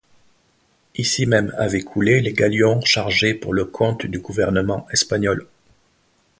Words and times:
Ici 0.95 1.27
même 1.27 1.53
avaient 1.59 1.83
coulé 1.83 2.21
les 2.21 2.33
galions 2.33 2.81
chargés 2.81 3.35
pour 3.35 3.53
le 3.53 3.65
compte 3.65 4.03
du 4.07 4.17
gouvernement 4.17 4.87
espagnol. 4.89 5.47